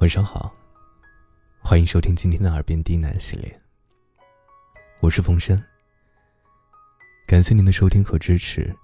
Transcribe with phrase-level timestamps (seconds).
[0.00, 0.52] 晚上好，
[1.60, 3.60] 欢迎收听今天的耳边低喃系列。
[4.98, 5.62] 我是冯生，
[7.28, 8.74] 感谢您的收听和支持，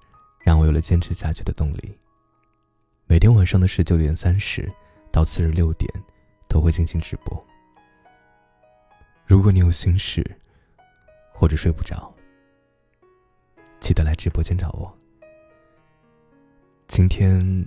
[0.44, 1.98] 让我有了坚持下去的动力。
[3.06, 4.72] 每天晚上的十九点三十
[5.10, 5.92] 到次日六点
[6.48, 7.44] 都会进行直播。
[9.26, 10.24] 如果你有心事，
[11.34, 12.14] 或者睡不着，
[13.80, 14.96] 记得来直播间找我。
[16.86, 17.66] 今天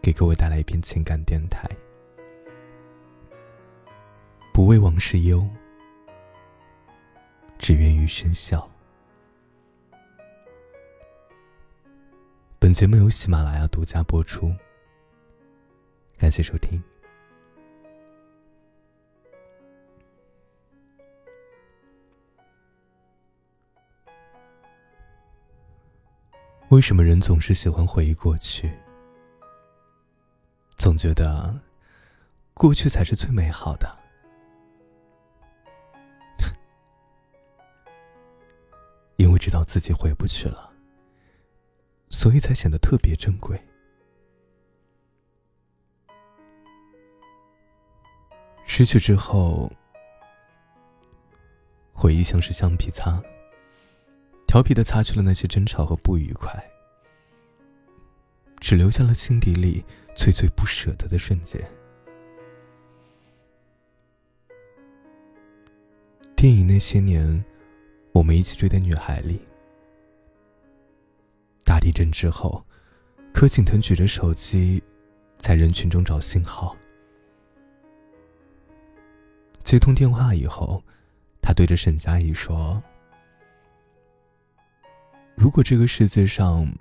[0.00, 1.68] 给各位带来一篇情感电台。
[4.54, 5.44] 不为往事忧，
[7.58, 8.70] 只愿余生笑。
[12.60, 14.54] 本节目由喜马拉雅独家播出，
[16.16, 16.80] 感谢收听。
[26.68, 28.72] 为什么人总是喜欢回忆过去？
[30.76, 31.60] 总觉得
[32.54, 34.03] 过去才是最美好的。
[39.16, 40.72] 因为知道自己回不去了，
[42.10, 43.60] 所以才显得特别珍贵。
[48.66, 49.70] 失去之后，
[51.92, 53.22] 回忆像是橡皮擦，
[54.48, 56.52] 调皮的擦去了那些争吵和不愉快，
[58.58, 59.84] 只留下了心底里
[60.16, 61.64] 最最不舍得的瞬间。
[66.34, 67.44] 电影那些年。
[68.14, 69.40] 我们一起追的女孩里，
[71.64, 72.64] 大地震之后，
[73.32, 74.80] 柯景腾举着手机，
[75.36, 76.76] 在人群中找信号。
[79.64, 80.80] 接通电话以后，
[81.42, 82.80] 他对着沈佳宜说
[85.34, 86.72] ：“如果这个世界上，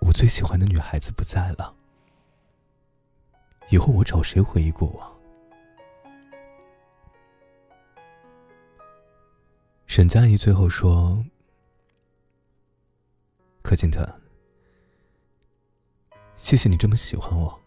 [0.00, 1.74] 我最喜欢的女孩子不在了，
[3.70, 5.12] 以后我找谁回忆过往？”
[9.96, 11.24] 沈佳宜最后说
[13.64, 14.06] ：“柯景腾，
[16.36, 17.58] 谢谢你这么喜欢我。”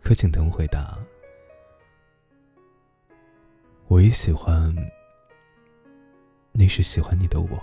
[0.00, 0.96] 柯景腾回答
[3.90, 4.72] ：“我也喜欢
[6.52, 7.60] 那时喜欢你的我。”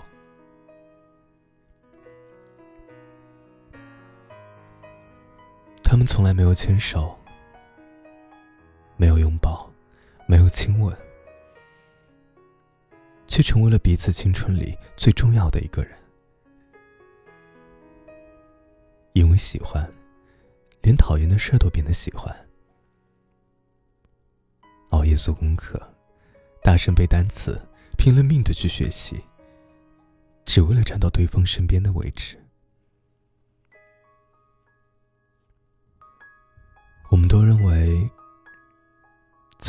[5.82, 7.18] 他们从来没有牵手，
[8.98, 9.31] 没有拥。
[10.62, 10.96] 亲吻，
[13.26, 15.98] 却成为了彼此青春里最重要的一个人。
[19.12, 19.90] 因为喜欢，
[20.82, 22.32] 连讨厌的事都变得喜欢。
[24.90, 25.82] 熬夜做功课，
[26.62, 27.60] 大声背单词，
[27.98, 29.20] 拼了命的去学习，
[30.46, 32.38] 只为了站到对方身边的位置。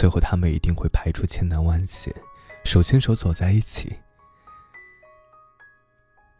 [0.03, 2.13] 最后，他们一定会排除千难万险，
[2.65, 3.95] 手牵手走在一起。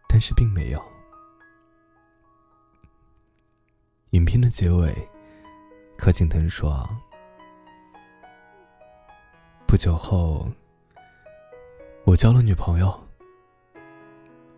[0.06, 0.84] 但是并没有。
[4.10, 4.94] 影片的结尾，
[5.98, 6.86] 柯景腾说
[9.66, 10.46] ：“不久后，
[12.04, 13.08] 我交了女朋友，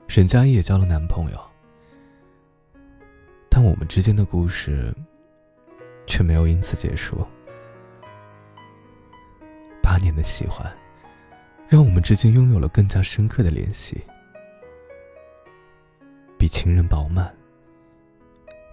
[0.07, 1.51] 沈佳宜也交了男朋友，
[3.51, 4.91] 但我们之间的故事
[6.07, 7.23] 却没有因此结束。”
[9.95, 10.69] 八年的喜欢，
[11.69, 14.05] 让我们之间拥有了更加深刻的联系，
[16.37, 17.33] 比情人饱满，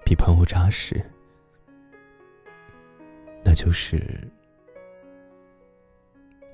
[0.05, 1.01] 比朋友扎实，
[3.45, 3.99] 那就是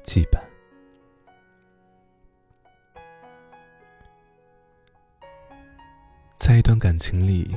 [0.05, 0.39] 羁绊。
[6.37, 7.57] 在一段感情里，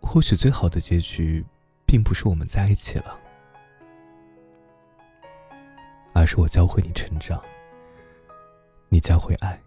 [0.00, 1.44] 或许最好的结局，
[1.84, 3.20] 并不是我们在一起了。
[6.26, 7.40] 是我教会你成长，
[8.88, 9.62] 你教会爱，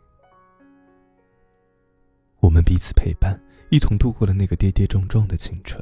[2.42, 3.40] 我们彼此陪伴，
[3.70, 5.82] 一同度过了那个跌跌撞撞的青春。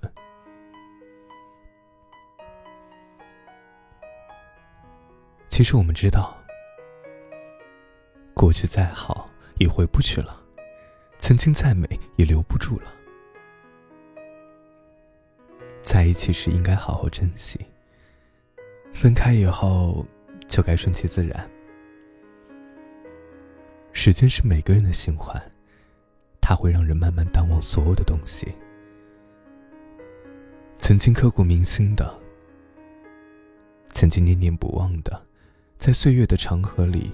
[5.47, 6.37] 其实我们知道，
[8.35, 9.27] 过去再好
[9.57, 10.39] 也回不去了，
[11.17, 11.87] 曾经再美
[12.17, 12.93] 也留不住了。
[15.81, 17.65] 在一起时应该好好珍惜，
[18.93, 20.05] 分开以后。
[20.47, 21.49] 就该顺其自然。
[23.91, 25.41] 时间是每个人的新欢，
[26.39, 28.53] 它会让人慢慢淡忘所有的东西。
[30.77, 32.17] 曾经刻骨铭心的，
[33.89, 35.25] 曾经念念不忘的，
[35.77, 37.11] 在岁月的长河里，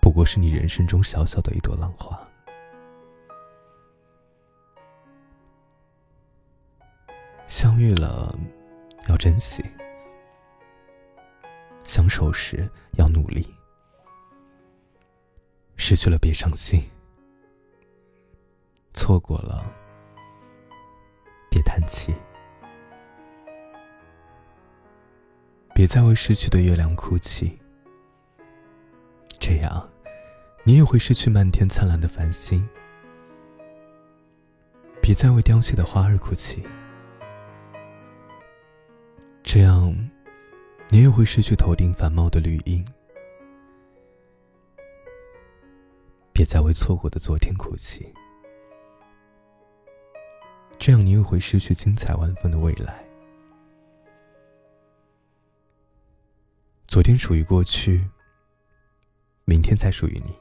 [0.00, 2.18] 不过是你人生中小小的一朵浪花。
[7.46, 8.36] 相遇了，
[9.08, 9.62] 要珍惜；
[11.88, 12.68] 相守时
[12.98, 13.54] 要努力。
[15.74, 16.84] 失去了别伤心，
[18.92, 19.64] 错过了
[21.50, 22.14] 别叹气，
[25.74, 27.58] 别再为失去的月亮哭泣。
[29.38, 29.88] 这样，
[30.64, 32.68] 你也会失去漫天灿烂的繁星。
[35.00, 36.62] 别再为凋谢的花儿哭泣，
[39.42, 40.10] 这样，
[40.90, 42.82] 你也会失去头顶繁茂的绿荫。
[46.32, 48.10] 别再为错过的昨天哭泣，
[50.78, 53.04] 这样你又会失去精彩万分的未来。
[56.86, 58.08] 昨天属于过去，
[59.44, 60.34] 明天才属于你。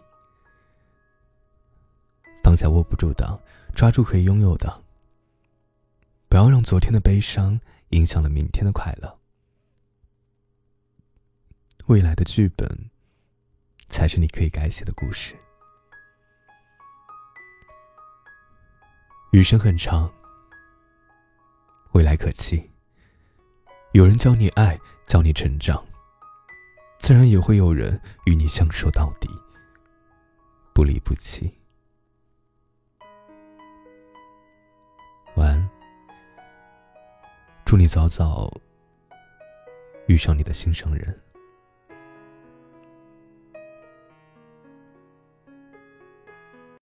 [2.42, 3.38] 放下握不住的，
[3.76, 4.82] 抓住可以拥有的。
[6.30, 7.60] 不要让昨天的悲伤
[7.90, 9.17] 影响了明天的快乐。
[11.88, 12.90] 未来的剧本，
[13.88, 15.34] 才是你可以改写的故事。
[19.32, 20.14] 余生很长，
[21.94, 22.70] 未来可期。
[23.94, 25.82] 有人教你爱，教你成长，
[27.00, 29.30] 自然也会有人与你相守到底，
[30.74, 31.58] 不离不弃。
[35.36, 35.70] 晚安，
[37.64, 38.52] 祝你早早
[40.08, 41.18] 遇上你的心上人。